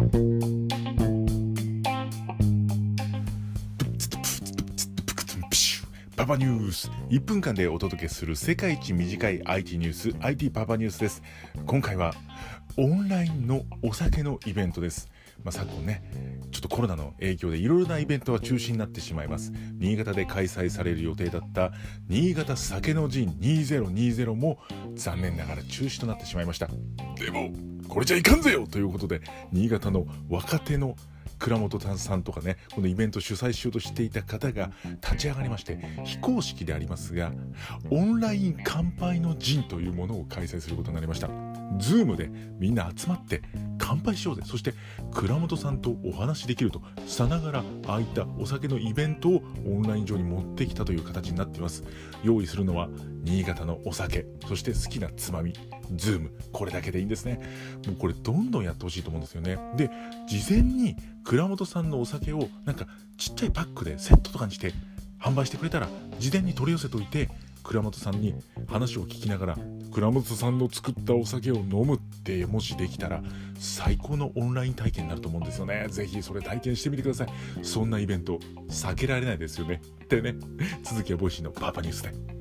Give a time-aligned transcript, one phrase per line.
[0.00, 0.39] Bye.
[6.20, 11.22] パパニュース1分間でお届けする世界一短い IT ニュース IT パパニュースです。
[11.64, 12.12] 今回は
[12.76, 15.08] オンラインのお酒のイベントです。
[15.42, 16.02] まあ、昨今ね
[16.50, 19.50] ちょっとコロナの影響でいろいろなイベントは中止になってしまいます。
[19.78, 21.72] 新潟で開催される予定だった
[22.06, 24.58] 新潟酒の陣2020も
[24.96, 26.68] 残念ながら中止となってしまいました。
[27.18, 27.50] でも
[27.88, 30.96] これじゃいかんぜよということで新潟の若手の
[31.38, 34.70] 倉本さんとかねこのイベント主催しようとしていた方が
[35.02, 37.32] 立ち上がりまして非公式でありますが
[37.90, 41.28] オンライン乾杯の陣というものを開催することになりました。
[41.78, 43.42] Zoom でみんな集まって
[43.90, 44.42] 乾杯しようぜ。
[44.44, 44.72] そして
[45.12, 51.82] 倉本さんとお話しできるとさながらああいったお酒のイベントをオンライン上に持ってきたという形になっています。
[52.22, 52.88] 用意するのは
[53.24, 55.54] 新潟のお酒そして好きなつまみ
[55.96, 56.30] ズーム。
[56.52, 57.40] これだけでいいんですね。
[57.84, 59.58] もうこれどんどんやってほしいと思うんですよね。
[59.76, 59.90] で
[60.28, 62.86] 事前に蔵元さんのお酒をなんか
[63.16, 64.72] ちっちゃいパックでセットとかにして
[65.18, 65.88] 販売してくれたら
[66.20, 67.28] 事前に取り寄せといて
[67.62, 68.34] 蔵元さんに
[68.68, 69.58] 話を聞きながら
[69.92, 73.22] 蔵元さんの作ったお酒を飲むってもしできたら
[73.58, 75.86] 最高のオンライン体験になると思うんですよね。
[75.88, 77.28] ぜひそれ体験してみてください。
[77.62, 79.80] そんなイベント避けられないですよね。
[80.04, 80.34] ってね。
[80.82, 82.39] 続きはボイシーのパパニュースで。